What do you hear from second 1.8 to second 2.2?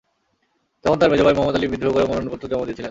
করে